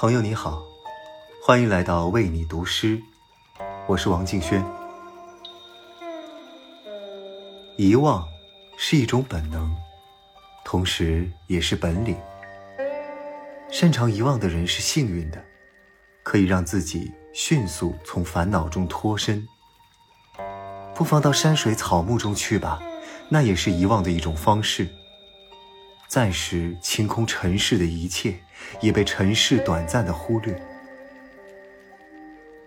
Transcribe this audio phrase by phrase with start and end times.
[0.00, 0.62] 朋友你好，
[1.42, 3.02] 欢迎来到为你读诗，
[3.88, 4.64] 我是王敬轩。
[7.76, 8.24] 遗忘
[8.76, 9.74] 是一种本能，
[10.64, 12.16] 同时也是本领。
[13.72, 15.44] 擅长遗忘的人是幸运的，
[16.22, 19.44] 可以让自己迅速从烦恼中脱身。
[20.94, 22.80] 不妨到山水草木中去吧，
[23.28, 24.88] 那也是遗忘的一种方式。
[26.06, 28.38] 暂时清空尘世的一切，
[28.80, 30.60] 也被尘世短暂的忽略。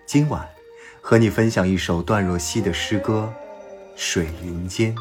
[0.05, 0.47] 今晚，
[1.01, 3.33] 和你分享一首段若曦的诗歌
[3.95, 4.95] 《水云间》。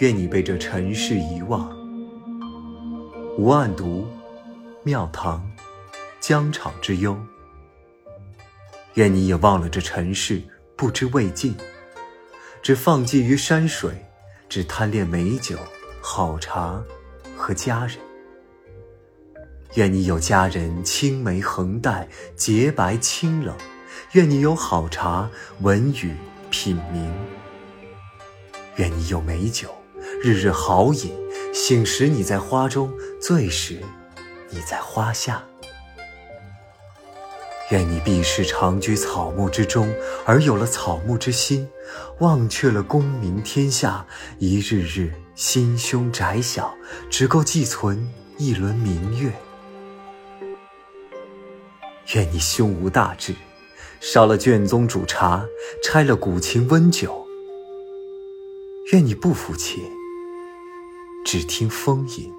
[0.00, 1.70] 愿你被这尘世遗忘，
[3.38, 4.04] 无案牍。
[4.82, 5.50] 庙堂，
[6.20, 7.16] 疆场之忧。
[8.94, 10.40] 愿你也忘了这尘世，
[10.76, 11.56] 不知未尽，
[12.62, 13.90] 只放寄于山水，
[14.48, 15.58] 只贪恋美酒、
[16.00, 16.82] 好茶
[17.36, 17.98] 和佳人。
[19.74, 23.52] 愿你有佳人青梅横黛，洁白清冷；
[24.12, 25.28] 愿你有好茶，
[25.60, 26.14] 闻语
[26.50, 27.10] 品茗；
[28.76, 29.68] 愿你有美酒，
[30.22, 31.10] 日日好饮；
[31.52, 33.80] 醒时你在花中，醉时。
[34.50, 35.44] 你在花下，
[37.74, 39.92] 愿你毕世长居草木之中，
[40.24, 41.68] 而有了草木之心，
[42.20, 44.06] 忘却了功名天下，
[44.38, 46.72] 一日日心胸窄小，
[47.10, 48.08] 只够寄存
[48.38, 49.32] 一轮明月。
[52.14, 53.34] 愿你胸无大志，
[54.00, 55.44] 烧了卷宗煮茶，
[55.82, 57.26] 拆了古琴温酒。
[58.92, 59.82] 愿你不抚琴，
[61.24, 62.32] 只听风吟。